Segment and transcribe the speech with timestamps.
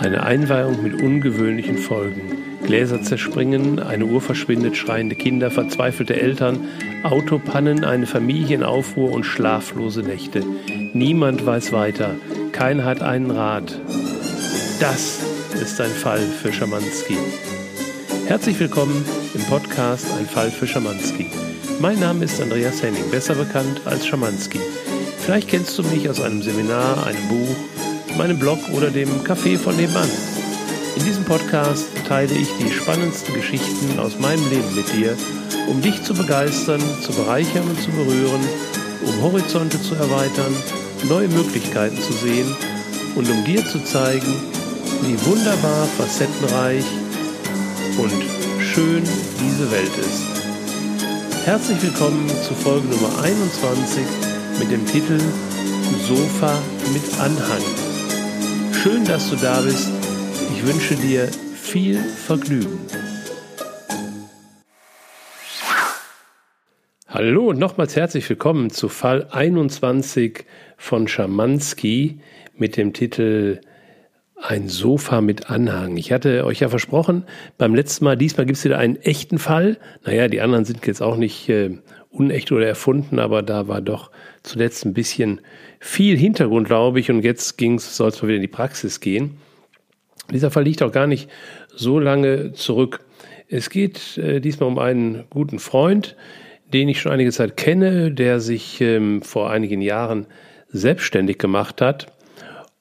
[0.00, 2.22] Eine Einweihung mit ungewöhnlichen Folgen.
[2.64, 6.68] Gläser zerspringen, eine Uhr verschwindet, schreiende Kinder, verzweifelte Eltern,
[7.02, 10.42] Autopannen, eine Familie in Aufruhr und schlaflose Nächte.
[10.94, 12.14] Niemand weiß weiter,
[12.52, 13.78] keiner hat einen Rat.
[14.80, 15.20] Das
[15.60, 17.18] ist ein Fall für Schamanski.
[18.26, 19.04] Herzlich willkommen
[19.34, 21.26] im Podcast Ein Fall für Schamanski.
[21.78, 24.60] Mein Name ist Andreas Henning, besser bekannt als Schamanski.
[25.18, 27.56] Vielleicht kennst du mich aus einem Seminar, einem Buch,
[28.20, 30.06] meinem Blog oder dem Café von nebenan.
[30.94, 35.16] In diesem Podcast teile ich die spannendsten Geschichten aus meinem Leben mit dir,
[35.70, 38.42] um dich zu begeistern, zu bereichern und zu berühren,
[39.06, 40.54] um Horizonte zu erweitern,
[41.08, 42.54] neue Möglichkeiten zu sehen
[43.14, 44.34] und um dir zu zeigen,
[45.00, 46.84] wie wunderbar, facettenreich
[47.96, 48.12] und
[48.62, 49.02] schön
[49.40, 51.46] diese Welt ist.
[51.46, 54.04] Herzlich willkommen zu Folge Nummer 21
[54.58, 55.18] mit dem Titel
[56.06, 56.58] Sofa
[56.92, 57.89] mit Anhang.
[58.72, 59.90] Schön, dass du da bist.
[60.52, 62.78] Ich wünsche dir viel Vergnügen.
[67.06, 70.46] Hallo und nochmals herzlich willkommen zu Fall 21
[70.78, 72.20] von Schamanski
[72.56, 73.60] mit dem Titel
[74.40, 75.96] Ein Sofa mit Anhang.
[75.96, 77.24] Ich hatte euch ja versprochen,
[77.58, 79.78] beim letzten Mal, diesmal gibt es wieder einen echten Fall.
[80.04, 81.78] Naja, die anderen sind jetzt auch nicht äh,
[82.10, 84.10] unecht oder erfunden, aber da war doch
[84.42, 85.40] zuletzt ein bisschen
[85.80, 89.38] viel Hintergrund, glaube ich, und jetzt soll es mal wieder in die Praxis gehen.
[90.30, 91.28] Dieser Fall liegt auch gar nicht
[91.74, 93.00] so lange zurück.
[93.48, 96.16] Es geht äh, diesmal um einen guten Freund,
[96.72, 100.26] den ich schon einige Zeit kenne, der sich ähm, vor einigen Jahren
[100.68, 102.12] selbstständig gemacht hat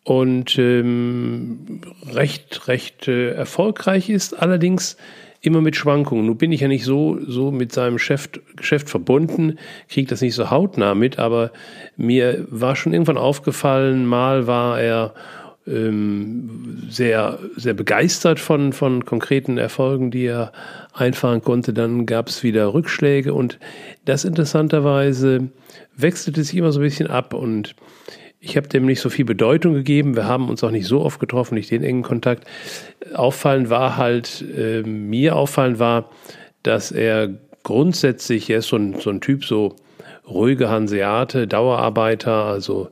[0.09, 4.33] und ähm, recht, recht äh, erfolgreich ist.
[4.33, 4.97] Allerdings
[5.39, 6.25] immer mit Schwankungen.
[6.25, 10.33] Nun bin ich ja nicht so, so mit seinem Geschäft, Geschäft verbunden, kriege das nicht
[10.33, 11.51] so hautnah mit, aber
[11.95, 15.13] mir war schon irgendwann aufgefallen, mal war er
[15.67, 20.51] ähm, sehr, sehr begeistert von, von konkreten Erfolgen, die er
[20.91, 21.71] einfahren konnte.
[21.71, 23.59] Dann gab es wieder Rückschläge und
[24.05, 25.49] das interessanterweise
[25.95, 27.75] wechselte sich immer so ein bisschen ab und
[28.39, 30.15] ich habe dem nicht so viel Bedeutung gegeben.
[30.15, 32.47] Wir haben uns auch nicht so oft getroffen, nicht den engen Kontakt.
[33.13, 36.09] Auffallend war halt, äh, mir auffallend war,
[36.63, 37.29] dass er
[37.63, 39.75] grundsätzlich, er ist so ein, so ein Typ, so
[40.27, 42.89] ruhige Hanseate, Dauerarbeiter, also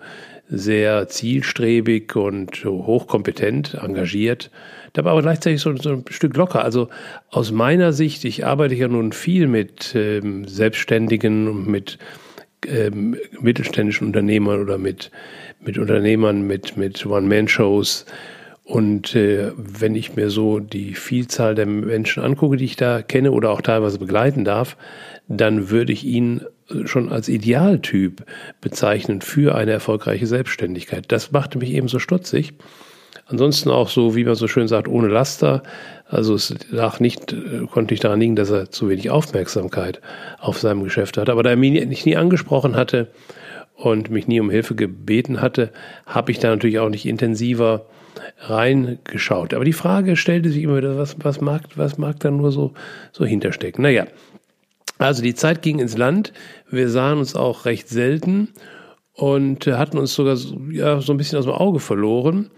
[0.49, 4.49] sehr zielstrebig und hochkompetent, engagiert,
[4.93, 6.63] dabei aber gleichzeitig so, so, ein Stück locker.
[6.63, 6.89] Also
[7.29, 11.97] aus meiner Sicht, ich arbeite ja nun viel mit ähm, Selbstständigen und mit
[12.67, 15.11] ähm, mittelständischen Unternehmern oder mit,
[15.59, 18.05] mit Unternehmern, mit, mit One-Man-Shows.
[18.63, 23.31] Und äh, wenn ich mir so die Vielzahl der Menschen angucke, die ich da kenne
[23.31, 24.75] oder auch teilweise begleiten darf,
[25.29, 26.41] dann würde ich ihn
[26.85, 28.25] schon als Idealtyp
[28.59, 31.05] bezeichnen für eine erfolgreiche Selbstständigkeit.
[31.07, 32.53] Das machte mich eben so stutzig.
[33.29, 35.63] Ansonsten auch so, wie man so schön sagt, ohne Laster.
[36.07, 37.35] Also es lag nicht,
[37.71, 40.01] konnte nicht daran liegen, dass er zu wenig Aufmerksamkeit
[40.39, 41.31] auf seinem Geschäft hatte.
[41.31, 43.07] Aber da er mich nie angesprochen hatte
[43.75, 45.71] und mich nie um Hilfe gebeten hatte,
[46.05, 47.85] habe ich da natürlich auch nicht intensiver
[48.39, 49.53] reingeschaut.
[49.53, 52.73] Aber die Frage stellte sich immer wieder, was, was mag, was mag da nur so,
[53.11, 53.83] so hinterstecken?
[53.83, 54.07] Naja,
[54.99, 56.31] also die Zeit ging ins Land.
[56.69, 58.49] Wir sahen uns auch recht selten
[59.13, 62.49] und hatten uns sogar so, ja, so ein bisschen aus dem Auge verloren.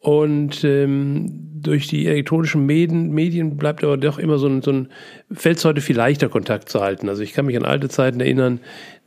[0.00, 4.88] Und ähm, durch die elektronischen Medien, Medien bleibt aber doch immer so ein, so ein,
[5.30, 7.08] fällt es heute viel leichter, Kontakt zu halten.
[7.10, 8.60] Also ich kann mich an alte Zeiten erinnern,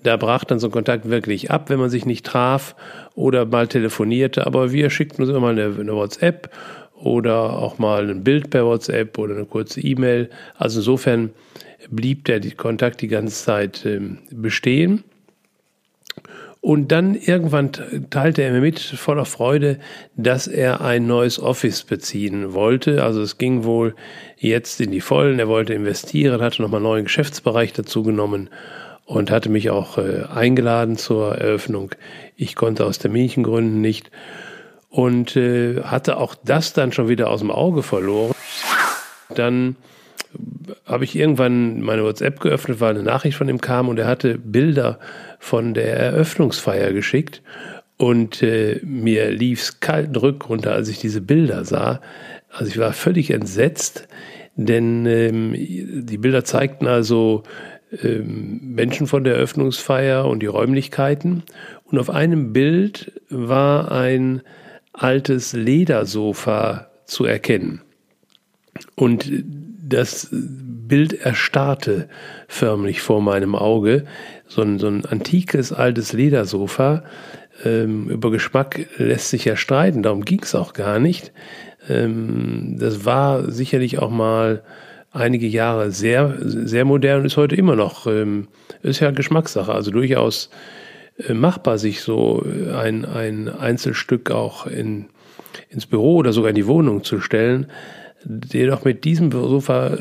[0.03, 2.75] da brach dann so ein Kontakt wirklich ab, wenn man sich nicht traf
[3.15, 4.45] oder mal telefonierte.
[4.45, 6.51] Aber wir schickten uns immer mal eine, eine WhatsApp
[6.93, 10.29] oder auch mal ein Bild per WhatsApp oder eine kurze E-Mail.
[10.55, 11.31] Also insofern
[11.89, 15.03] blieb der Kontakt die ganze Zeit ähm, bestehen.
[16.63, 17.73] Und dann irgendwann
[18.09, 19.79] teilte er mir mit, voller Freude,
[20.15, 23.03] dass er ein neues Office beziehen wollte.
[23.03, 23.95] Also es ging wohl
[24.37, 25.39] jetzt in die Vollen.
[25.39, 28.49] Er wollte investieren, hatte nochmal einen neuen Geschäftsbereich dazu genommen
[29.03, 31.91] und hatte mich auch äh, eingeladen zur Eröffnung.
[32.37, 34.09] Ich konnte aus terminlichen Gründen nicht
[34.89, 38.33] und äh, hatte auch das dann schon wieder aus dem Auge verloren.
[39.35, 39.75] Dann
[40.85, 44.37] habe ich irgendwann meine WhatsApp geöffnet, weil eine Nachricht von ihm kam und er hatte
[44.37, 44.99] Bilder
[45.43, 47.41] von der Eröffnungsfeier geschickt
[47.97, 51.99] und äh, mir lief's kalten Rück runter, als ich diese Bilder sah.
[52.49, 54.07] Also ich war völlig entsetzt,
[54.55, 57.43] denn ähm, die Bilder zeigten also
[58.01, 61.43] ähm, Menschen von der Eröffnungsfeier und die Räumlichkeiten.
[61.83, 64.43] Und auf einem Bild war ein
[64.93, 67.81] altes Ledersofa zu erkennen.
[68.95, 69.29] Und
[69.85, 72.07] das Bild erstarrte
[72.47, 74.05] förmlich vor meinem Auge.
[74.53, 77.03] So ein, so ein antikes altes Ledersofa,
[77.63, 81.31] Ähm, über Geschmack lässt sich ja streiten, darum ging es auch gar nicht.
[81.87, 84.63] Ähm, das war sicherlich auch mal
[85.11, 88.47] einige Jahre sehr, sehr modern und ist heute immer noch, ähm,
[88.81, 90.49] ist ja Geschmackssache, also durchaus
[91.27, 92.43] äh, machbar, sich so
[92.75, 95.05] ein, ein Einzelstück auch in,
[95.69, 97.67] ins Büro oder sogar in die Wohnung zu stellen.
[98.51, 99.97] Jedoch mit diesem Sofa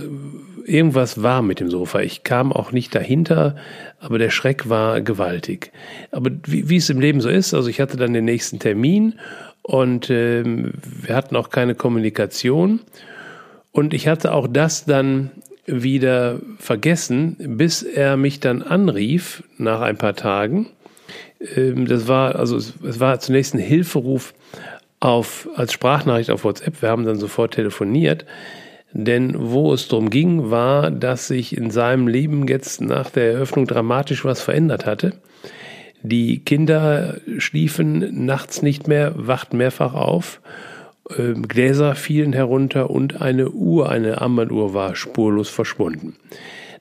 [0.65, 2.01] irgendwas war mit dem Sofa.
[2.01, 3.57] Ich kam auch nicht dahinter,
[4.01, 5.73] aber der Schreck war gewaltig.
[6.11, 9.15] Aber wie, wie es im Leben so ist, also ich hatte dann den nächsten Termin
[9.63, 12.81] und ähm, wir hatten auch keine Kommunikation.
[13.71, 15.31] Und ich hatte auch das dann
[15.67, 20.67] wieder vergessen, bis er mich dann anrief nach ein paar Tagen.
[21.57, 24.35] Ähm, das war, also es, es war zunächst ein Hilferuf
[25.01, 26.83] auf, als Sprachnachricht auf WhatsApp.
[26.83, 28.25] Wir haben dann sofort telefoniert.
[28.93, 33.67] Denn wo es darum ging, war, dass sich in seinem Leben jetzt nach der Eröffnung
[33.67, 35.15] dramatisch was verändert hatte.
[36.03, 40.41] Die Kinder schliefen nachts nicht mehr, wachten mehrfach auf,
[41.17, 46.17] ähm, Gläser fielen herunter und eine Uhr, eine Armbanduhr war spurlos verschwunden.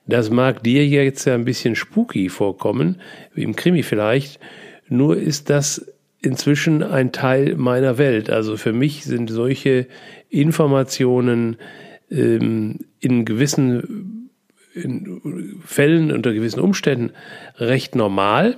[0.06, 3.00] Das mag dir jetzt ja ein bisschen spooky vorkommen,
[3.34, 4.40] wie im Krimi vielleicht,
[4.88, 5.86] nur ist das
[6.20, 8.28] inzwischen ein Teil meiner Welt.
[8.30, 9.86] Also für mich sind solche
[10.28, 11.56] Informationen
[12.12, 14.30] ähm, in gewissen
[14.74, 17.10] in Fällen, unter gewissen Umständen
[17.56, 18.56] recht normal.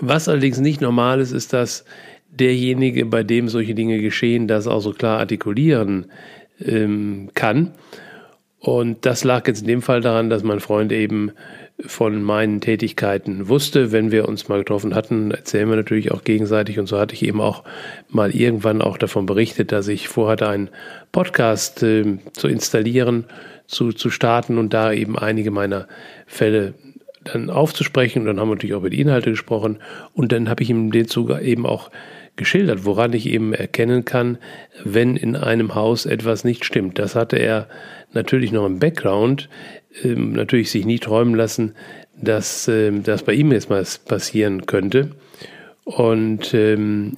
[0.00, 1.84] Was allerdings nicht normal ist, ist, dass
[2.30, 6.06] derjenige, bei dem solche Dinge geschehen, das auch so klar artikulieren
[6.64, 7.72] ähm, kann.
[8.60, 11.32] Und das lag jetzt in dem Fall daran, dass mein Freund eben
[11.86, 13.92] von meinen Tätigkeiten wusste.
[13.92, 16.78] Wenn wir uns mal getroffen hatten, erzählen wir natürlich auch gegenseitig.
[16.78, 17.62] Und so hatte ich eben auch
[18.08, 20.70] mal irgendwann auch davon berichtet, dass ich vorhatte, einen
[21.12, 23.26] Podcast äh, zu installieren,
[23.66, 25.86] zu, zu starten und da eben einige meiner
[26.26, 26.74] Fälle
[27.22, 28.20] dann aufzusprechen.
[28.20, 29.78] Und dann haben wir natürlich auch über die Inhalte gesprochen.
[30.14, 31.90] Und dann habe ich ihm den Zug eben auch
[32.38, 34.38] geschildert, woran ich eben erkennen kann,
[34.84, 36.98] wenn in einem Haus etwas nicht stimmt.
[36.98, 37.68] Das hatte er
[38.12, 39.48] natürlich noch im Background,
[40.04, 41.74] ähm, natürlich sich nie träumen lassen,
[42.20, 45.10] dass ähm, das bei ihm jetzt mal passieren könnte.
[45.84, 47.14] Und ähm,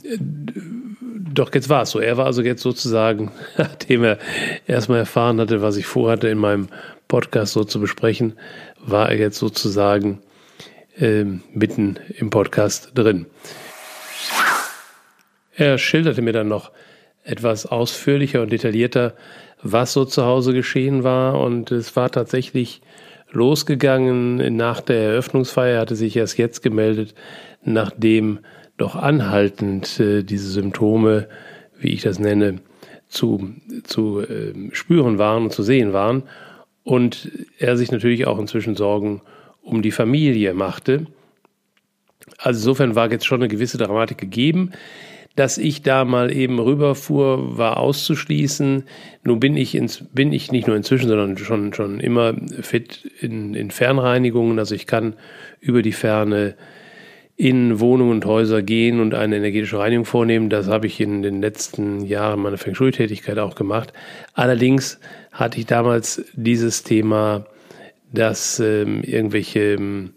[1.33, 2.01] doch jetzt war es so.
[2.01, 4.19] Er war also jetzt sozusagen, nachdem er
[4.67, 6.69] erstmal erfahren hatte, was ich vorhatte, in meinem
[7.09, 8.35] Podcast so zu besprechen,
[8.79, 10.21] war er jetzt sozusagen
[10.99, 13.27] ähm, mitten im Podcast drin.
[15.55, 16.71] Er schilderte mir dann noch
[17.25, 19.15] etwas ausführlicher und detaillierter,
[19.63, 21.41] was so zu Hause geschehen war.
[21.41, 22.81] Und es war tatsächlich
[23.31, 27.15] losgegangen nach der Eröffnungsfeier, er hatte sich erst jetzt gemeldet,
[27.63, 28.41] nachdem
[28.77, 31.29] doch anhaltend äh, diese Symptome,
[31.79, 32.61] wie ich das nenne,
[33.09, 33.55] zu,
[33.85, 36.25] zu äh, spüren waren und zu sehen waren.
[36.83, 39.23] Und er sich natürlich auch inzwischen Sorgen
[39.63, 41.07] um die Familie machte.
[42.39, 44.73] Also insofern war jetzt schon eine gewisse Dramatik gegeben.
[45.37, 48.85] Dass ich da mal eben rüberfuhr, war auszuschließen.
[49.23, 53.55] Nun bin ich, ins, bin ich nicht nur inzwischen, sondern schon, schon immer fit in,
[53.55, 54.59] in Fernreinigungen.
[54.59, 55.15] Also ich kann
[55.61, 56.57] über die Ferne
[57.41, 60.51] in Wohnungen und Häuser gehen und eine energetische Reinigung vornehmen.
[60.51, 63.95] Das habe ich in den letzten Jahren meiner Feng Shui-Tätigkeit auch gemacht.
[64.35, 65.01] Allerdings
[65.33, 67.47] hatte ich damals dieses Thema,
[68.13, 70.11] dass ähm, irgendwelche ähm,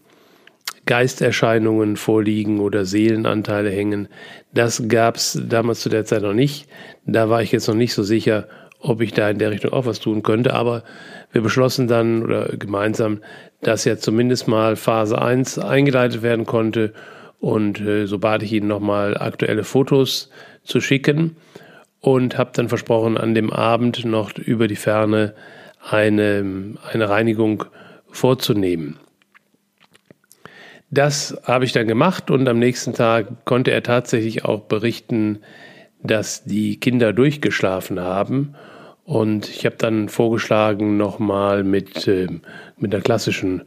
[0.86, 4.10] Geisterscheinungen vorliegen oder Seelenanteile hängen.
[4.54, 6.68] Das gab es damals zu der Zeit noch nicht.
[7.06, 8.48] Da war ich jetzt noch nicht so sicher,
[8.80, 10.54] ob ich da in der Richtung auch was tun könnte.
[10.54, 10.84] Aber
[11.32, 13.22] wir beschlossen dann oder gemeinsam,
[13.62, 16.94] dass ja zumindest mal Phase 1 eingeleitet werden konnte.
[17.40, 20.30] Und äh, so bat ich ihn nochmal aktuelle Fotos
[20.64, 21.38] zu schicken
[22.00, 25.34] und habe dann versprochen, an dem Abend noch über die Ferne
[25.90, 27.66] eine, eine Reinigung
[28.12, 29.00] vorzunehmen.
[30.94, 35.40] Das habe ich dann gemacht und am nächsten Tag konnte er tatsächlich auch berichten,
[36.04, 38.54] dass die Kinder durchgeschlafen haben.
[39.04, 42.28] Und ich habe dann vorgeschlagen, nochmal mit, äh,
[42.78, 43.64] mit der klassischen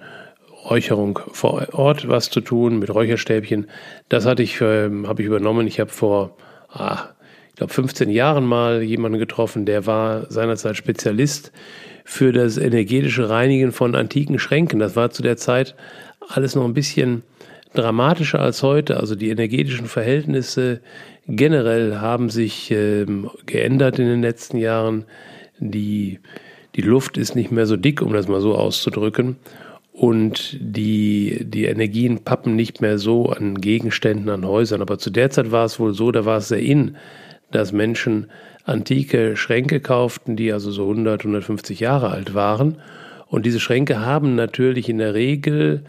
[0.70, 3.66] Räucherung vor Ort was zu tun, mit Räucherstäbchen.
[4.08, 5.66] Das hatte ich, äh, habe ich übernommen.
[5.66, 6.36] Ich habe vor,
[6.68, 7.08] ah,
[7.48, 11.50] ich glaube, 15 Jahren mal jemanden getroffen, der war seinerzeit Spezialist
[12.04, 14.78] für das energetische Reinigen von antiken Schränken.
[14.78, 15.74] Das war zu der Zeit
[16.28, 17.22] alles noch ein bisschen
[17.74, 18.98] dramatischer als heute.
[18.98, 20.80] Also die energetischen Verhältnisse
[21.28, 25.04] generell haben sich ähm, geändert in den letzten Jahren.
[25.58, 26.20] Die,
[26.74, 29.36] die Luft ist nicht mehr so dick, um das mal so auszudrücken.
[29.92, 34.82] Und die, die Energien pappen nicht mehr so an Gegenständen, an Häusern.
[34.82, 36.96] Aber zu der Zeit war es wohl so, da war es sehr in,
[37.50, 38.26] dass Menschen
[38.64, 42.76] antike Schränke kauften, die also so 100, 150 Jahre alt waren.
[43.28, 45.82] Und diese Schränke haben natürlich in der Regel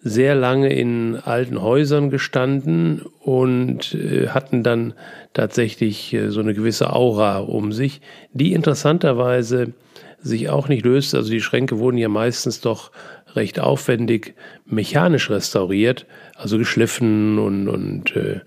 [0.00, 4.94] sehr lange in alten Häusern gestanden und äh, hatten dann
[5.32, 8.00] tatsächlich äh, so eine gewisse Aura um sich,
[8.32, 9.72] die interessanterweise
[10.20, 11.14] sich auch nicht löst.
[11.14, 12.92] Also die Schränke wurden ja meistens doch
[13.34, 14.34] recht aufwendig
[14.66, 18.40] mechanisch restauriert, also geschliffen und, und äh,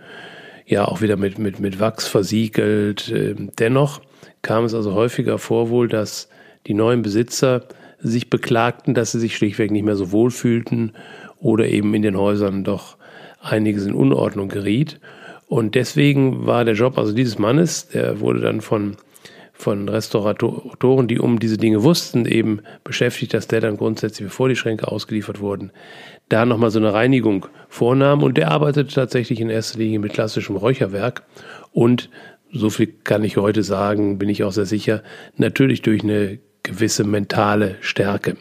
[0.66, 3.10] ja auch wieder mit, mit, mit Wachs versiegelt.
[3.10, 4.02] Äh, dennoch
[4.42, 6.30] kam es also häufiger vor wohl, dass
[6.68, 7.68] die neuen Besitzer
[8.00, 10.94] sich beklagten, dass sie sich schlichtweg nicht mehr so wohl fühlten
[11.42, 12.98] oder eben in den Häusern doch
[13.42, 15.00] einiges in Unordnung geriet.
[15.48, 18.96] Und deswegen war der Job also dieses Mannes, der wurde dann von,
[19.52, 24.56] von Restauratoren, die um diese Dinge wussten, eben beschäftigt, dass der dann grundsätzlich, bevor die
[24.56, 25.72] Schränke ausgeliefert wurden,
[26.30, 28.24] da nochmal so eine Reinigung vornahm.
[28.24, 31.24] Und der arbeitete tatsächlich in erster Linie mit klassischem Räucherwerk
[31.74, 32.10] und
[32.54, 35.04] so viel kann ich heute sagen, bin ich auch sehr sicher,
[35.38, 38.36] natürlich durch eine gewisse mentale Stärke.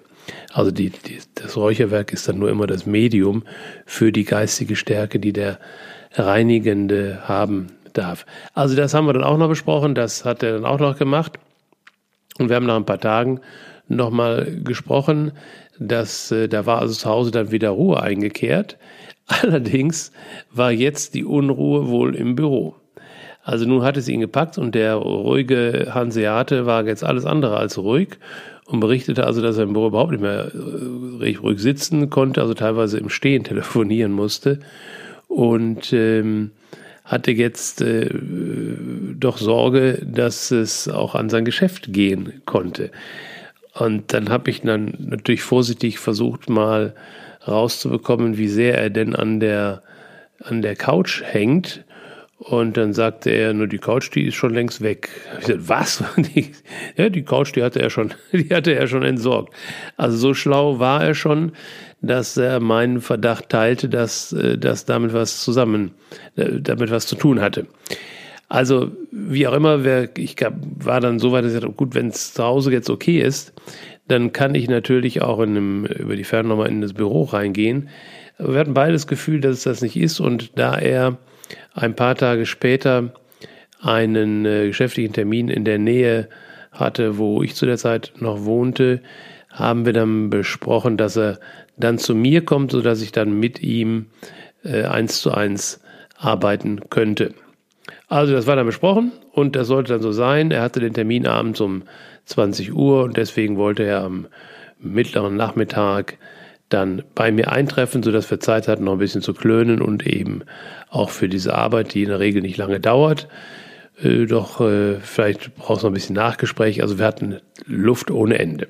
[0.53, 3.45] Also die, die, das Räucherwerk ist dann nur immer das Medium
[3.87, 5.59] für die geistige Stärke, die der
[6.15, 8.27] Reinigende haben darf.
[8.55, 11.39] Also das haben wir dann auch noch besprochen, das hat er dann auch noch gemacht.
[12.39, 13.41] Und wir haben nach ein paar Tagen
[13.89, 15.33] nochmal gesprochen,
[15.79, 18.77] dass äh, da war also zu Hause dann wieder Ruhe eingekehrt.
[19.27, 20.13] Allerdings
[20.53, 22.80] war jetzt die Unruhe wohl im Büro.
[23.43, 27.79] Also nun hat es ihn gepackt und der ruhige Hanseate war jetzt alles andere als
[27.79, 28.19] ruhig
[28.67, 32.55] und berichtete also, dass er im Büro überhaupt nicht mehr äh, ruhig sitzen konnte, also
[32.55, 34.61] teilweise im Stehen telefonieren musste
[35.29, 36.51] und ähm,
[37.05, 38.09] hatte jetzt äh,
[39.19, 42.91] doch Sorge, dass es auch an sein Geschäft gehen konnte.
[43.75, 46.95] Und dann habe ich dann natürlich vorsichtig versucht, mal
[47.47, 49.83] rauszubekommen, wie sehr er denn an der,
[50.41, 51.85] an der Couch hängt.
[52.41, 55.11] Und dann sagte er, nur die Couch, die ist schon längst weg.
[55.41, 56.03] Ich sagte, was?
[56.97, 59.55] Ja, die Couch, die hatte er schon, die hatte er schon entsorgt.
[59.99, 61.53] Also so schlau war er schon,
[62.01, 65.91] dass er meinen Verdacht teilte, dass äh, das damit was zusammen,
[66.37, 67.67] äh, damit was zu tun hatte.
[68.49, 69.85] Also wie auch immer,
[70.17, 73.21] ich war dann so weit, dass ich dachte, gut, wenn es zu Hause jetzt okay
[73.21, 73.53] ist,
[74.09, 77.91] dann kann ich natürlich auch in einem, über die Fernummer in das Büro reingehen.
[78.39, 81.19] Wir hatten beide das Gefühl, dass es das nicht ist und da er
[81.75, 83.13] ein paar Tage später
[83.81, 86.29] einen äh, geschäftlichen Termin in der Nähe
[86.73, 89.01] hatte, wo ich zu der Zeit noch wohnte,
[89.51, 91.41] haben wir dann besprochen, dass er
[91.77, 94.07] dann zu mir kommt, so dass ich dann mit ihm
[94.65, 95.81] äh, eins zu eins
[96.17, 97.35] arbeiten könnte.
[98.09, 100.51] Also das war dann besprochen und das sollte dann so sein.
[100.51, 101.85] Er hatte den Termin abends um
[102.27, 104.27] 20 Uhr und deswegen wollte er am
[104.79, 106.19] mittleren Nachmittag
[106.71, 110.43] dann bei mir eintreffen, sodass wir Zeit hatten, noch ein bisschen zu klönen und eben
[110.89, 113.29] auch für diese Arbeit, die in der Regel nicht lange dauert.
[114.03, 116.83] Äh, doch äh, vielleicht braucht es noch ein bisschen Nachgespräch.
[116.83, 118.69] Also wir hatten Luft ohne Ende.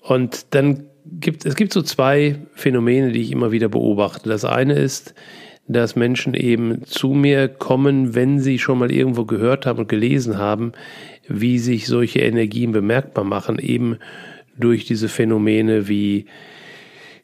[0.00, 4.28] Und dann gibt es gibt so zwei Phänomene, die ich immer wieder beobachte.
[4.28, 5.14] Das eine ist,
[5.68, 10.38] dass Menschen eben zu mir kommen, wenn sie schon mal irgendwo gehört haben und gelesen
[10.38, 10.72] haben,
[11.28, 13.98] wie sich solche Energien bemerkbar machen, eben
[14.58, 16.26] durch diese Phänomene wie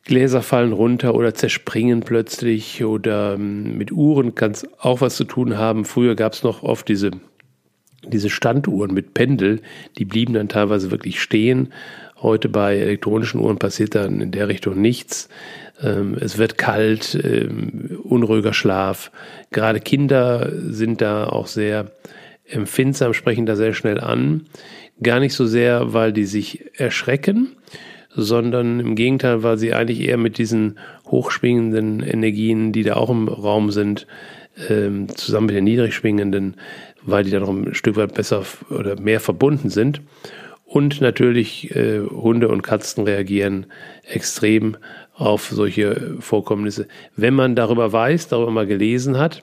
[0.04, 5.24] Gläser fallen runter oder zerspringen plötzlich oder ähm, mit Uhren kann es auch was zu
[5.24, 5.84] tun haben.
[5.84, 7.12] Früher gab es noch oft diese,
[8.06, 9.60] diese Standuhren mit Pendel,
[9.98, 11.72] die blieben dann teilweise wirklich stehen.
[12.20, 15.28] Heute bei elektronischen Uhren passiert dann in der Richtung nichts.
[15.80, 19.12] Ähm, es wird kalt, ähm, unruhiger Schlaf.
[19.50, 21.92] Gerade Kinder sind da auch sehr
[22.44, 24.46] empfindsam, sprechen da sehr schnell an.
[25.02, 27.56] Gar nicht so sehr, weil die sich erschrecken,
[28.14, 33.28] sondern im Gegenteil, weil sie eigentlich eher mit diesen hochschwingenden Energien, die da auch im
[33.28, 34.06] Raum sind,
[34.68, 36.56] ähm, zusammen mit den niedrigschwingenden,
[37.02, 40.02] weil die da noch ein Stück weit besser oder mehr verbunden sind.
[40.64, 43.66] Und natürlich äh, Hunde und Katzen reagieren
[44.04, 44.76] extrem
[45.14, 46.88] auf solche Vorkommnisse.
[47.14, 49.42] Wenn man darüber weiß, darüber mal gelesen hat,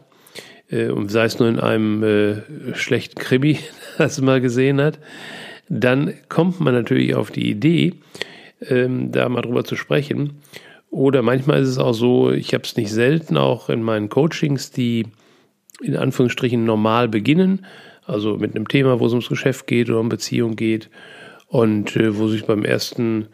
[0.72, 3.60] äh, und sei es nur in einem äh, schlechten Krimi,
[3.98, 5.00] das man gesehen hat,
[5.70, 7.94] dann kommt man natürlich auf die Idee,
[8.68, 10.42] ähm, da mal drüber zu sprechen.
[10.90, 14.72] Oder manchmal ist es auch so, ich habe es nicht selten auch in meinen Coachings,
[14.72, 15.06] die
[15.82, 17.66] in Anführungsstrichen normal beginnen,
[18.06, 20.90] also mit einem Thema, wo es ums Geschäft geht oder um Beziehung geht
[21.48, 23.28] und äh, wo sich beim ersten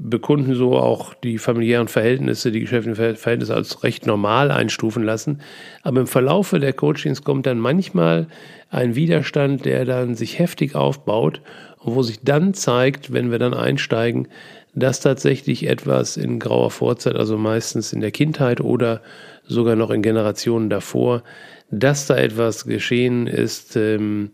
[0.00, 5.40] Bekunden so auch die familiären Verhältnisse, die geschäftlichen Verhältnisse als recht normal einstufen lassen.
[5.82, 8.28] Aber im Verlaufe der Coachings kommt dann manchmal
[8.70, 11.40] ein Widerstand, der dann sich heftig aufbaut
[11.78, 14.28] und wo sich dann zeigt, wenn wir dann einsteigen,
[14.74, 19.02] dass tatsächlich etwas in grauer Vorzeit, also meistens in der Kindheit oder
[19.44, 21.22] sogar noch in Generationen davor,
[21.70, 24.30] dass da etwas geschehen ist, ähm,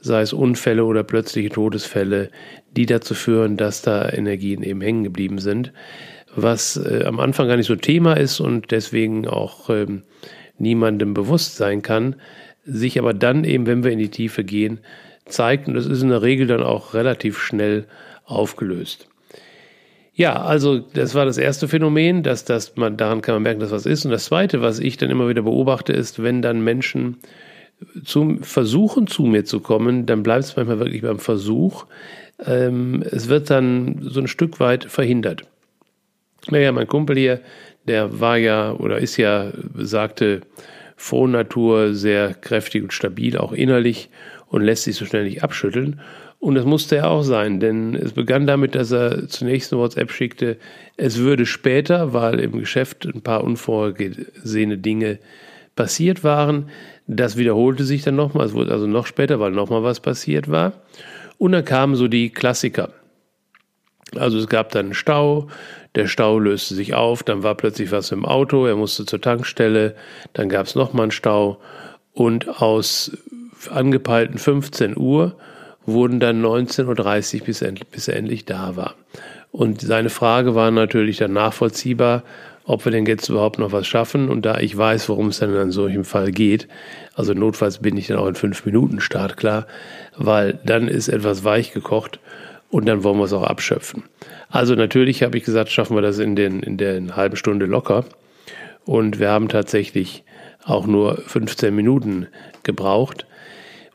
[0.00, 2.30] sei es Unfälle oder plötzliche Todesfälle,
[2.76, 5.72] die dazu führen, dass da Energien eben hängen geblieben sind.
[6.36, 10.02] was äh, am Anfang gar nicht so Thema ist und deswegen auch ähm,
[10.58, 12.16] niemandem bewusst sein kann,
[12.64, 14.80] sich aber dann eben, wenn wir in die Tiefe gehen,
[15.24, 17.86] zeigt und das ist in der Regel dann auch relativ schnell
[18.24, 19.08] aufgelöst.
[20.18, 23.70] Ja, also das war das erste Phänomen, dass, dass man daran kann man merken, dass
[23.70, 24.04] was ist.
[24.04, 27.18] Und das zweite, was ich dann immer wieder beobachte, ist, wenn dann Menschen
[28.04, 31.86] zum Versuchen zu mir zu kommen, dann bleibt es manchmal wirklich beim Versuch.
[32.44, 35.44] Ähm, es wird dann so ein Stück weit verhindert.
[36.50, 37.40] Naja, mein Kumpel hier,
[37.86, 40.40] der war ja oder ist ja besagte
[40.98, 44.10] Frohnatur, sehr kräftig und stabil, auch innerlich
[44.48, 46.00] und lässt sich so schnell nicht abschütteln.
[46.40, 50.10] Und das musste er auch sein, denn es begann damit, dass er zunächst eine WhatsApp
[50.10, 50.56] schickte,
[50.96, 55.18] es würde später, weil im Geschäft ein paar unvorgesehene Dinge
[55.76, 56.68] passiert waren.
[57.06, 60.72] Das wiederholte sich dann nochmal, es wurde also noch später, weil nochmal was passiert war.
[61.38, 62.90] Und dann kamen so die Klassiker.
[64.16, 65.48] Also es gab dann einen Stau,
[65.94, 69.94] der Stau löste sich auf, dann war plötzlich was im Auto, er musste zur Tankstelle,
[70.32, 71.58] dann gab es nochmal einen Stau.
[72.12, 73.12] Und aus
[73.70, 75.36] angepeilten 15 Uhr
[75.86, 78.94] wurden dann 19.30 Uhr, bis, bis er endlich da war.
[79.50, 82.22] Und seine Frage war natürlich dann nachvollziehbar,
[82.64, 84.28] ob wir denn jetzt überhaupt noch was schaffen.
[84.28, 86.68] Und da ich weiß, worum es dann in solchem Fall geht,
[87.14, 89.66] also notfalls bin ich dann auch in fünf Minuten startklar,
[90.16, 92.20] weil dann ist etwas weich gekocht
[92.70, 94.04] und dann wollen wir es auch abschöpfen.
[94.48, 98.04] Also natürlich habe ich gesagt, schaffen wir das in, den, in der halben Stunde locker.
[98.84, 100.24] Und wir haben tatsächlich
[100.64, 102.26] auch nur 15 Minuten
[102.62, 103.26] gebraucht.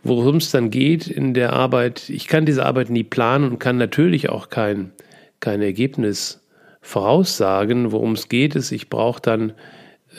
[0.04, 3.78] Worum es dann geht in der Arbeit, ich kann diese Arbeit nie planen und kann
[3.78, 4.92] natürlich auch kein,
[5.40, 6.42] kein Ergebnis
[6.82, 7.92] voraussagen.
[7.92, 9.54] Worum es geht, ist, ich brauche dann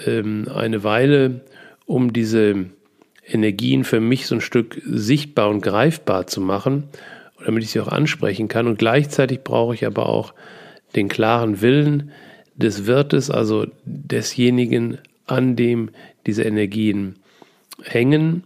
[0.07, 1.43] ähm, eine Weile,
[1.87, 2.67] um diese
[3.27, 6.85] Energien für mich so ein Stück sichtbar und greifbar zu machen,
[7.45, 8.67] damit ich sie auch ansprechen kann.
[8.67, 10.35] Und gleichzeitig brauche ich aber auch
[10.97, 12.11] den klaren Willen
[12.57, 15.91] des Wirtes, also desjenigen, an dem
[16.27, 17.17] diese Energien
[17.83, 18.45] hängen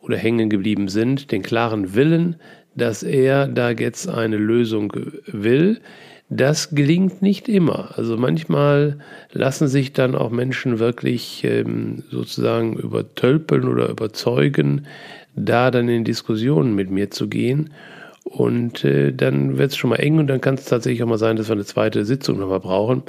[0.00, 2.36] oder hängen geblieben sind, den klaren Willen,
[2.74, 4.92] dass er da jetzt eine Lösung
[5.26, 5.80] will.
[6.30, 7.96] Das gelingt nicht immer.
[7.96, 8.98] Also manchmal
[9.32, 14.86] lassen sich dann auch Menschen wirklich ähm, sozusagen übertölpeln oder überzeugen,
[15.34, 17.70] da dann in Diskussionen mit mir zu gehen.
[18.28, 21.16] Und äh, dann wird es schon mal eng und dann kann es tatsächlich auch mal
[21.16, 23.02] sein, dass wir eine zweite Sitzung nochmal brauchen.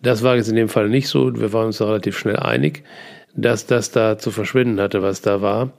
[0.00, 1.38] Das war jetzt in dem Fall nicht so.
[1.38, 2.82] Wir waren uns da relativ schnell einig,
[3.36, 5.72] dass das da zu verschwinden hatte, was da war.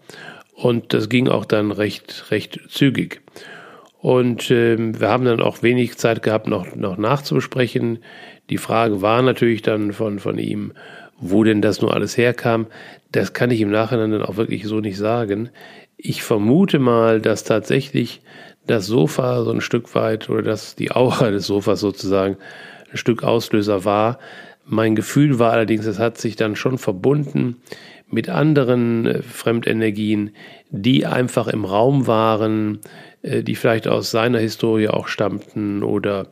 [0.53, 3.21] Und das ging auch dann recht, recht zügig.
[3.99, 7.99] Und äh, wir haben dann auch wenig Zeit gehabt, noch, noch nachzubesprechen.
[8.51, 10.73] Die Frage war natürlich dann von, von ihm,
[11.17, 12.67] wo denn das nur alles herkam.
[13.11, 15.49] Das kann ich im Nachhinein dann auch wirklich so nicht sagen.
[15.97, 18.21] Ich vermute mal, dass tatsächlich
[18.67, 22.37] das Sofa so ein Stück weit oder dass die Aura des Sofas sozusagen
[22.91, 24.19] ein Stück Auslöser war.
[24.65, 27.57] Mein Gefühl war allerdings, es hat sich dann schon verbunden
[28.09, 30.31] mit anderen äh, Fremdenergien,
[30.69, 32.79] die einfach im Raum waren,
[33.21, 36.27] äh, die vielleicht aus seiner Historie auch stammten oder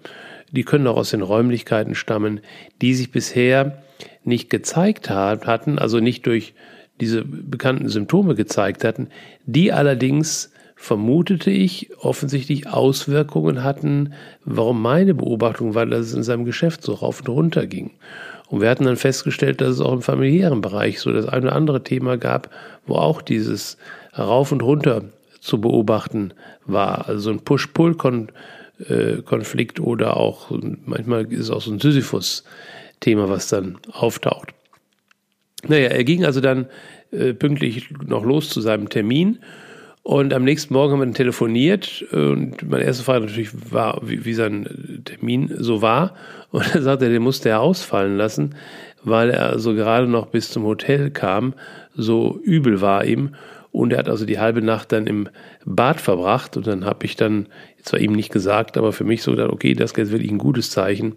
[0.52, 2.42] die können auch aus den Räumlichkeiten stammen,
[2.82, 3.84] die sich bisher
[4.24, 6.54] nicht gezeigt hat, hatten, also nicht durch
[7.00, 9.08] diese bekannten Symptome gezeigt hatten,
[9.46, 14.14] die allerdings vermutete ich offensichtlich Auswirkungen hatten,
[14.46, 17.92] warum meine Beobachtung war, dass es in seinem Geschäft so rauf und runter ging.
[18.48, 21.56] Und wir hatten dann festgestellt, dass es auch im familiären Bereich so das eine oder
[21.56, 22.50] andere Thema gab,
[22.88, 23.78] wo auch dieses
[24.18, 25.04] Rauf und Runter
[25.40, 26.34] zu beobachten
[26.66, 27.08] war.
[27.08, 30.50] Also so ein Push-Pull-Konflikt oder auch
[30.86, 34.56] manchmal ist es auch so ein Sisyphus-Thema, was dann auftaucht.
[35.68, 36.66] Naja, er ging also dann
[37.12, 39.38] äh, pünktlich noch los zu seinem Termin
[40.04, 44.26] und am nächsten Morgen haben wir dann telefoniert und meine erste Frage natürlich war, wie,
[44.26, 46.16] wie sein Termin so war.
[46.52, 48.56] Und er sagte, den musste er ausfallen lassen,
[49.04, 51.54] weil er so gerade noch bis zum Hotel kam.
[51.96, 53.36] So übel war ihm.
[53.72, 55.30] Und er hat also die halbe Nacht dann im
[55.66, 56.58] Bad verbracht.
[56.58, 57.48] Und dann habe ich dann,
[57.84, 60.40] zwar ihm nicht gesagt, aber für mich so gedacht, okay, das ist jetzt wirklich ein
[60.40, 61.14] gutes Zeichen.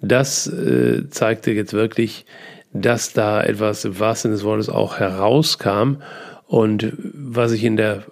[0.00, 2.24] Das äh, zeigte jetzt wirklich,
[2.72, 5.98] dass da etwas im wahrsten Sinne des Wortes auch herauskam.
[6.54, 8.04] Und was ich in der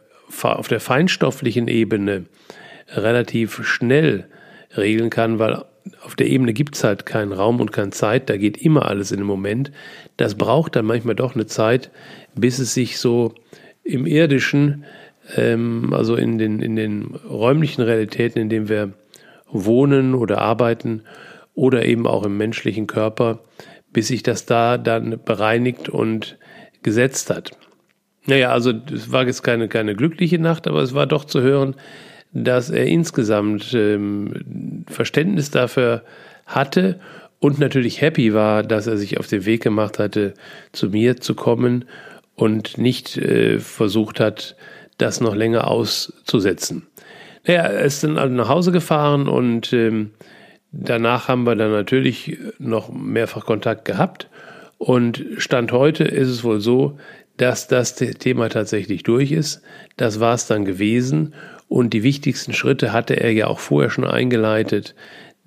[0.42, 2.24] auf der feinstofflichen Ebene
[2.88, 4.26] relativ schnell
[4.76, 5.62] regeln kann, weil
[6.02, 9.12] auf der Ebene gibt es halt keinen Raum und keine Zeit, da geht immer alles
[9.12, 9.70] in einem Moment.
[10.16, 11.92] Das braucht dann manchmal doch eine Zeit,
[12.34, 13.32] bis es sich so
[13.84, 14.86] im irdischen,
[15.36, 18.92] ähm, also in den, in den räumlichen Realitäten, in denen wir
[19.52, 21.02] wohnen oder arbeiten
[21.54, 23.38] oder eben auch im menschlichen Körper,
[23.92, 26.38] bis sich das da dann bereinigt und
[26.82, 27.52] gesetzt hat.
[28.26, 31.74] Naja, also es war jetzt keine, keine glückliche Nacht, aber es war doch zu hören,
[32.32, 36.02] dass er insgesamt ähm, Verständnis dafür
[36.46, 37.00] hatte
[37.40, 40.34] und natürlich happy war, dass er sich auf den Weg gemacht hatte,
[40.70, 41.84] zu mir zu kommen
[42.36, 44.56] und nicht äh, versucht hat,
[44.96, 46.86] das noch länger auszusetzen.
[47.46, 50.12] Naja, er ist dann also nach Hause gefahren und ähm,
[50.70, 54.28] danach haben wir dann natürlich noch mehrfach Kontakt gehabt.
[54.78, 56.98] Und Stand heute ist es wohl so,
[57.36, 59.62] dass das Thema tatsächlich durch ist.
[59.96, 61.34] Das war es dann gewesen.
[61.68, 64.94] Und die wichtigsten Schritte hatte er ja auch vorher schon eingeleitet,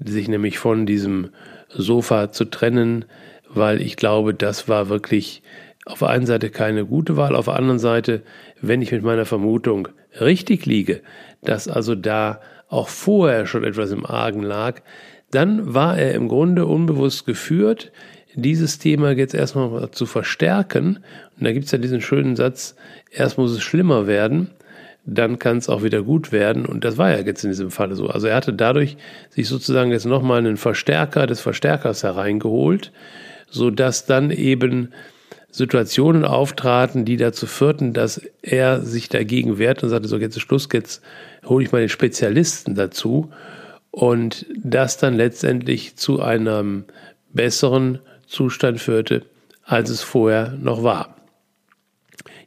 [0.04, 1.30] sich nämlich von diesem
[1.69, 3.06] Sofa zu trennen,
[3.48, 5.43] weil ich glaube, das war wirklich
[5.86, 8.24] auf der einen Seite keine gute Wahl, auf der anderen Seite,
[8.60, 9.88] wenn ich mit meiner Vermutung
[10.19, 11.02] richtig liege,
[11.43, 14.82] dass also da auch vorher schon etwas im Argen lag,
[15.32, 17.91] dann war er im Grunde unbewusst geführt,
[18.36, 21.00] dieses Thema jetzt erstmal zu verstärken.
[21.38, 22.76] Und da gibt es ja diesen schönen Satz,
[23.12, 24.50] erst muss es schlimmer werden,
[25.06, 26.65] dann kann es auch wieder gut werden.
[26.65, 28.08] Und das war ja jetzt in diesem Falle so.
[28.08, 28.98] Also er hatte dadurch
[29.30, 32.91] sich sozusagen jetzt nochmal einen Verstärker des Verstärkers hereingeholt,
[33.50, 34.89] sodass dann eben
[35.52, 40.41] Situationen auftraten, die dazu führten, dass er sich dagegen wehrte und sagte, so jetzt ist
[40.41, 41.02] Schluss, jetzt
[41.45, 43.32] hole ich mal den Spezialisten dazu.
[43.91, 46.84] Und das dann letztendlich zu einem
[47.32, 48.00] besseren
[48.36, 49.24] Zustand führte,
[49.63, 51.15] als es vorher noch war.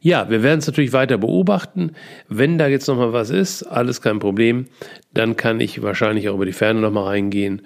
[0.01, 1.91] Ja, wir werden es natürlich weiter beobachten.
[2.29, 4.67] Wenn da jetzt nochmal was ist, alles kein Problem,
[5.13, 7.63] dann kann ich wahrscheinlich auch über die Ferne nochmal reingehen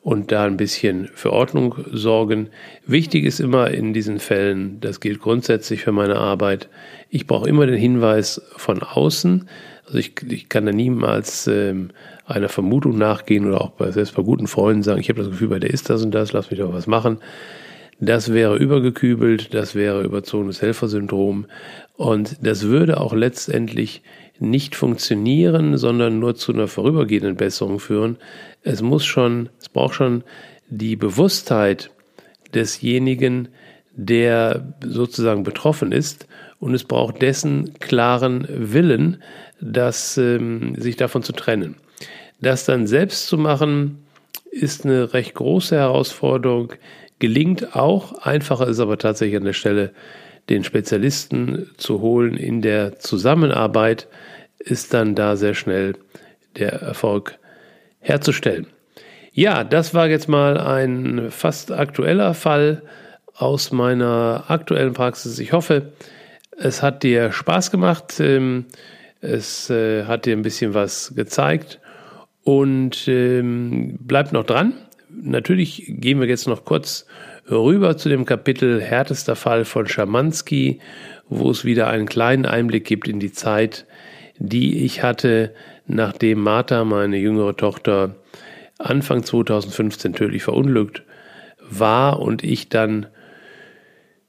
[0.00, 2.48] und da ein bisschen für Ordnung sorgen.
[2.86, 6.68] Wichtig ist immer in diesen Fällen, das gilt grundsätzlich für meine Arbeit,
[7.10, 9.48] ich brauche immer den Hinweis von außen.
[9.86, 11.90] Also ich, ich kann da niemals ähm,
[12.26, 15.48] einer Vermutung nachgehen oder auch bei, selbst bei guten Freunden sagen, ich habe das Gefühl,
[15.48, 17.18] bei der ist das und das, lass mich doch was machen.
[18.00, 21.46] Das wäre übergekübelt, das wäre überzogenes Helfersyndrom
[21.96, 24.02] und das würde auch letztendlich
[24.40, 28.16] nicht funktionieren, sondern nur zu einer vorübergehenden Besserung führen.
[28.62, 30.24] Es muss schon, es braucht schon
[30.68, 31.90] die Bewusstheit
[32.52, 33.48] desjenigen,
[33.92, 36.26] der sozusagen betroffen ist
[36.58, 39.22] und es braucht dessen klaren Willen,
[39.60, 41.76] das, ähm, sich davon zu trennen.
[42.40, 44.04] Das dann selbst zu machen,
[44.50, 46.72] ist eine recht große Herausforderung,
[47.18, 49.92] gelingt auch, einfacher ist aber tatsächlich an der Stelle,
[50.48, 54.08] den Spezialisten zu holen in der Zusammenarbeit,
[54.58, 55.94] ist dann da sehr schnell
[56.56, 57.38] der Erfolg
[58.00, 58.66] herzustellen.
[59.32, 62.82] Ja, das war jetzt mal ein fast aktueller Fall
[63.34, 65.38] aus meiner aktuellen Praxis.
[65.38, 65.92] Ich hoffe,
[66.56, 68.20] es hat dir Spaß gemacht.
[68.20, 68.66] Ähm,
[69.20, 71.80] es äh, hat dir ein bisschen was gezeigt
[72.42, 74.74] und ähm, bleib noch dran.
[75.22, 77.06] Natürlich gehen wir jetzt noch kurz
[77.50, 80.80] rüber zu dem Kapitel härtester Fall von Schamanski,
[81.28, 83.86] wo es wieder einen kleinen Einblick gibt in die Zeit,
[84.38, 85.54] die ich hatte,
[85.86, 88.16] nachdem Martha, meine jüngere Tochter,
[88.78, 91.04] Anfang 2015 tödlich verunglückt
[91.60, 93.06] war und ich dann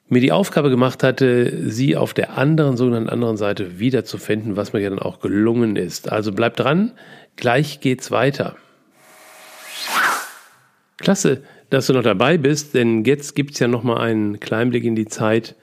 [0.07, 4.81] mir die Aufgabe gemacht hatte, sie auf der anderen, sogenannten anderen Seite wiederzufinden, was mir
[4.81, 6.11] ja dann auch gelungen ist.
[6.11, 6.91] Also bleibt dran,
[7.35, 8.55] gleich geht's weiter.
[11.05, 15.05] Klasse, dass du noch dabei bist, denn jetzt gibt's ja nochmal einen Kleinblick in die
[15.05, 15.55] Zeit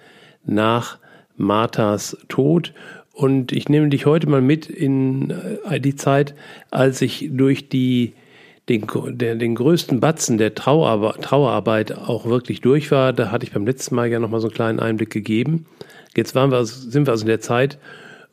[0.44, 0.98] nach
[1.36, 2.72] Marthas Tod.
[3.12, 5.34] Und ich nehme dich heute mal mit in
[5.68, 6.36] äh, die Zeit,
[6.70, 8.12] als ich durch die
[8.68, 8.86] den,
[9.18, 13.12] der, den größten Batzen der Trauerarbeit, Trauerarbeit auch wirklich durch war.
[13.12, 15.66] Da hatte ich beim letzten Mal ja nochmal so einen kleinen Einblick gegeben.
[16.16, 17.78] Jetzt waren wir, sind wir also in der Zeit,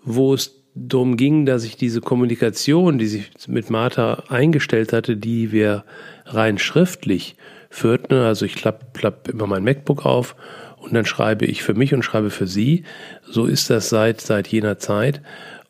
[0.04, 5.52] wo es darum ging, dass ich diese Kommunikation, die sich mit Martha eingestellt hatte, die
[5.52, 5.84] wir
[6.26, 7.36] rein schriftlich
[7.70, 10.36] führten, also ich klappe klapp immer mein MacBook auf
[10.78, 12.84] und dann schreibe ich für mich und schreibe für sie.
[13.24, 15.22] So ist das seit, seit jener Zeit.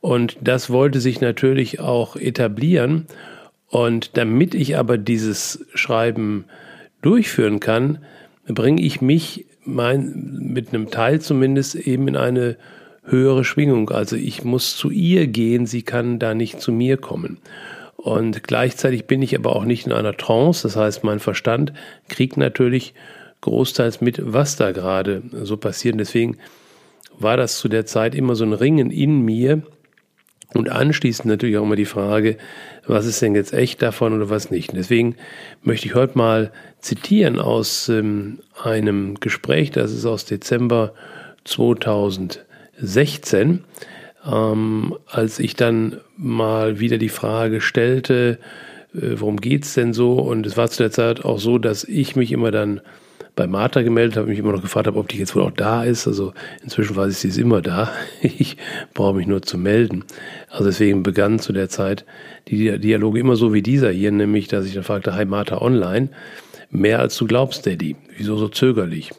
[0.02, 3.08] Und das wollte sich natürlich auch etablieren.
[3.68, 6.46] Und damit ich aber dieses Schreiben
[7.02, 8.00] durchführen kann,
[8.48, 12.58] bringe ich mich mein, mit einem Teil zumindest eben in eine
[13.10, 13.90] höhere Schwingung.
[13.90, 17.38] Also ich muss zu ihr gehen, sie kann da nicht zu mir kommen.
[17.98, 21.74] Und gleichzeitig bin ich aber auch nicht in einer Trance, das heißt, mein Verstand
[22.08, 22.94] kriegt natürlich
[23.42, 25.94] großteils mit, was da gerade so passiert.
[25.94, 26.38] Und deswegen
[27.18, 29.64] war das zu der Zeit immer so ein Ringen in mir,
[30.54, 32.38] und anschließend natürlich auch immer die Frage,
[32.88, 34.70] was ist denn jetzt echt davon oder was nicht.
[34.70, 35.16] Und deswegen
[35.62, 40.94] möchte ich heute mal zitieren aus ähm, einem Gespräch, das ist aus Dezember
[42.80, 43.64] 2016,
[44.26, 48.40] ähm, als ich dann mal wieder die Frage stellte,
[48.94, 50.14] äh, worum geht's denn so?
[50.14, 52.82] Und es war zu der Zeit auch so, dass ich mich immer dann
[53.36, 56.08] bei Martha gemeldet, habe mich immer noch gefragt, ob die jetzt wohl auch da ist.
[56.08, 57.92] Also inzwischen weiß ich, sie ist immer da.
[58.22, 58.58] Ich
[58.94, 60.04] brauche mich nur zu melden.
[60.50, 62.06] Also deswegen begannen zu der Zeit
[62.50, 66.10] die Dialoge immer so wie dieser hier, nämlich, dass ich dann fragte, hi Martha online.
[66.70, 67.96] Mehr als du glaubst, Daddy.
[68.18, 69.12] Wieso so zögerlich?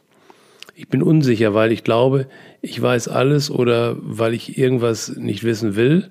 [0.75, 2.27] Ich bin unsicher, weil ich glaube,
[2.63, 6.11] ich weiß alles oder weil ich irgendwas nicht wissen will.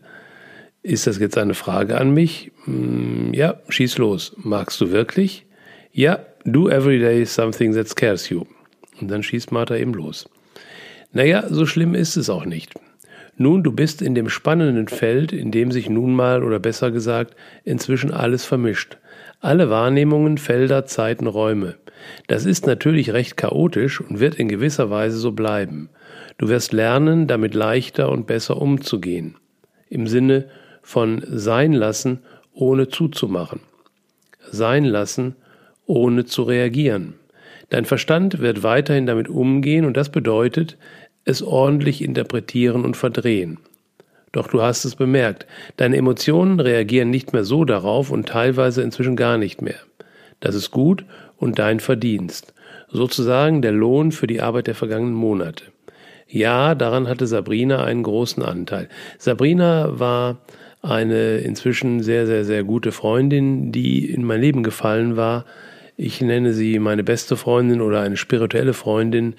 [0.81, 2.51] Ist das jetzt eine Frage an mich?
[2.65, 4.35] Hm, ja, schieß los.
[4.37, 5.45] Magst du wirklich?
[5.91, 8.45] Ja, do every day something that scares you.
[8.99, 10.29] Und dann schießt Martha eben los.
[11.11, 12.73] Naja, so schlimm ist es auch nicht.
[13.37, 17.35] Nun, du bist in dem spannenden Feld, in dem sich nun mal, oder besser gesagt,
[17.63, 18.97] inzwischen alles vermischt.
[19.41, 21.75] Alle Wahrnehmungen, Felder, Zeiten, Räume.
[22.27, 25.89] Das ist natürlich recht chaotisch und wird in gewisser Weise so bleiben.
[26.37, 29.35] Du wirst lernen, damit leichter und besser umzugehen.
[29.89, 30.49] Im Sinne
[30.81, 32.19] von sein lassen,
[32.53, 33.61] ohne zuzumachen.
[34.51, 35.35] Sein lassen,
[35.85, 37.13] ohne zu reagieren.
[37.69, 40.77] Dein Verstand wird weiterhin damit umgehen und das bedeutet,
[41.23, 43.59] es ordentlich interpretieren und verdrehen.
[44.31, 49.15] Doch du hast es bemerkt, deine Emotionen reagieren nicht mehr so darauf und teilweise inzwischen
[49.15, 49.79] gar nicht mehr.
[50.39, 51.05] Das ist gut
[51.37, 52.53] und dein Verdienst,
[52.89, 55.65] sozusagen der Lohn für die Arbeit der vergangenen Monate.
[56.27, 58.87] Ja, daran hatte Sabrina einen großen Anteil.
[59.17, 60.37] Sabrina war
[60.81, 65.45] eine inzwischen sehr, sehr, sehr gute Freundin, die in mein Leben gefallen war.
[65.97, 69.35] Ich nenne sie meine beste Freundin oder eine spirituelle Freundin,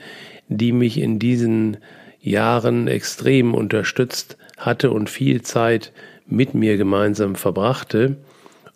[0.49, 1.79] die mich in diesen
[2.21, 5.93] Jahren extrem unterstützt hatte und viel Zeit
[6.27, 8.17] mit mir gemeinsam verbrachte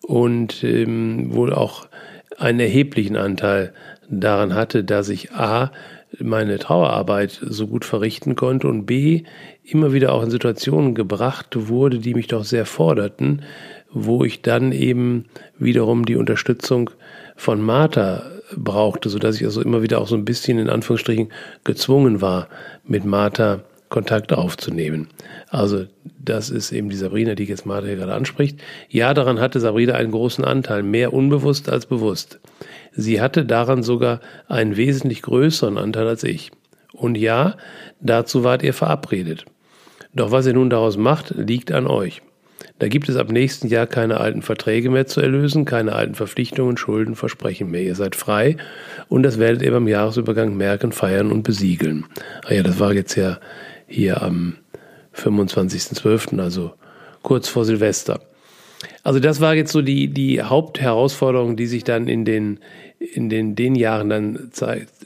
[0.02, 1.86] und ähm, wohl auch
[2.38, 3.72] einen erheblichen Anteil
[4.08, 5.70] daran hatte, dass ich A,
[6.18, 9.24] meine Trauerarbeit so gut verrichten konnte und B,
[9.64, 13.42] immer wieder auch in Situationen gebracht wurde, die mich doch sehr forderten,
[13.90, 15.26] wo ich dann eben
[15.58, 16.90] wiederum die Unterstützung
[17.36, 18.24] von Martha
[18.56, 21.32] brauchte, sodass ich also immer wieder auch so ein bisschen in Anführungsstrichen
[21.64, 22.48] gezwungen war,
[22.86, 23.60] mit Martha
[23.94, 25.06] Kontakt aufzunehmen.
[25.50, 25.84] Also
[26.18, 28.60] das ist eben die Sabrina, die jetzt Martha gerade anspricht.
[28.88, 32.40] Ja, daran hatte Sabrina einen großen Anteil, mehr unbewusst als bewusst.
[32.90, 36.50] Sie hatte daran sogar einen wesentlich größeren Anteil als ich.
[36.92, 37.56] Und ja,
[38.00, 39.44] dazu wart ihr verabredet.
[40.12, 42.20] Doch was ihr nun daraus macht, liegt an euch.
[42.80, 46.76] Da gibt es ab nächsten Jahr keine alten Verträge mehr zu erlösen, keine alten Verpflichtungen,
[46.76, 47.82] Schulden, Versprechen mehr.
[47.82, 48.56] Ihr seid frei
[49.08, 52.06] und das werdet ihr beim Jahresübergang merken, feiern und besiegeln.
[52.44, 53.38] Ah ja, das war jetzt ja
[53.86, 54.56] hier am
[55.14, 56.72] 25.12., also
[57.22, 58.20] kurz vor Silvester.
[59.02, 62.58] Also das war jetzt so die, die Hauptherausforderung, die sich dann in den,
[62.98, 64.50] in den, den Jahren dann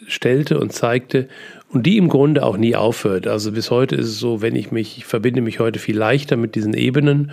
[0.06, 1.28] stellte und zeigte
[1.72, 3.26] und die im Grunde auch nie aufhört.
[3.26, 6.36] Also bis heute ist es so, wenn ich mich, ich verbinde mich heute viel leichter
[6.36, 7.32] mit diesen Ebenen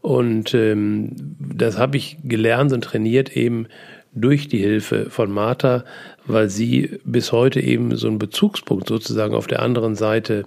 [0.00, 3.66] und ähm, das habe ich gelernt und trainiert eben
[4.12, 5.84] durch die Hilfe von Martha,
[6.26, 10.44] weil sie bis heute eben so ein Bezugspunkt sozusagen auf der anderen Seite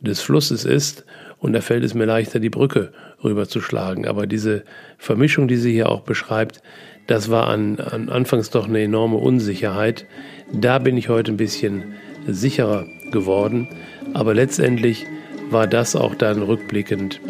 [0.00, 1.04] des Flusses ist
[1.38, 4.06] und da fällt es mir leichter, die Brücke rüberzuschlagen.
[4.06, 4.64] Aber diese
[4.98, 6.62] Vermischung, die sie hier auch beschreibt,
[7.06, 10.06] das war an, an anfangs doch eine enorme Unsicherheit.
[10.52, 11.94] Da bin ich heute ein bisschen
[12.26, 13.68] sicherer geworden.
[14.14, 15.06] Aber letztendlich
[15.50, 17.20] war das auch dann rückblickend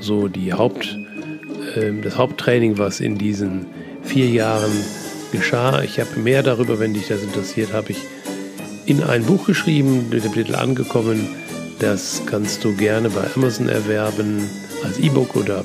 [0.00, 0.96] so die Haupt,
[1.76, 3.66] äh, das Haupttraining, was in diesen
[4.02, 4.72] vier Jahren
[5.32, 5.82] geschah.
[5.82, 7.98] Ich habe mehr darüber, wenn dich das interessiert, habe ich
[8.86, 11.28] in ein Buch geschrieben mit dem Titel Angekommen.
[11.78, 14.48] Das kannst du gerne bei Amazon erwerben
[14.84, 15.64] als E-Book oder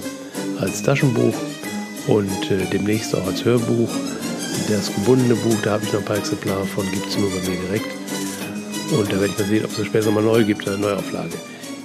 [0.60, 1.36] als Taschenbuch
[2.08, 3.90] und äh, demnächst auch als Hörbuch.
[4.70, 7.50] Das gebundene Buch, da habe ich noch ein paar Exemplare von, gibt es nur bei
[7.50, 7.88] mir direkt.
[8.92, 11.34] Und da werde ich mal sehen, ob es später nochmal neu gibt, eine Neuauflage.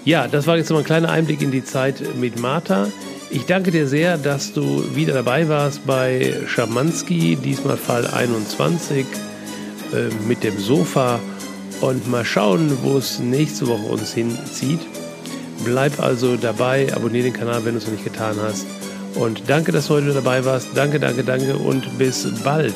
[0.04, 2.88] Ja, das war jetzt mal ein kleiner Einblick in die Zeit mit Martha.
[3.30, 9.06] Ich danke dir sehr, dass du wieder dabei warst bei Schamanski, diesmal Fall 21
[9.92, 11.18] äh, mit dem Sofa.
[11.80, 14.80] Und mal schauen, wo es nächste Woche uns hinzieht.
[15.64, 18.66] Bleib also dabei, abonniere den Kanal, wenn du es noch nicht getan hast.
[19.14, 20.68] Und danke, dass du heute dabei warst.
[20.74, 22.74] Danke, danke, danke und bis bald.